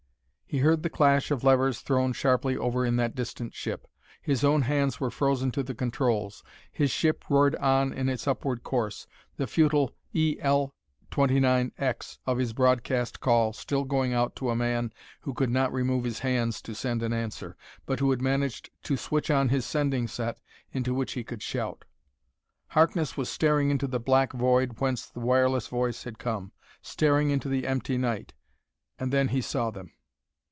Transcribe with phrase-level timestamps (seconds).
[0.53, 3.87] He heard the clash of levers thrown sharply over in that distant ship;
[4.21, 6.43] his own hands were frozen to the controls.
[6.69, 10.73] His ship roared on in its upward course, the futile "E L
[11.09, 14.91] 29 X" of his broadcast call still going out to a man
[15.21, 17.55] who could not remove his hands to send an answer,
[17.85, 20.41] but who had managed to switch on his sending set
[20.73, 21.85] into which he could shout.
[22.71, 27.47] Harkness was staring into the black void whence the wireless voice had come staring into
[27.47, 28.33] the empty night.
[28.99, 29.93] And then he saw them.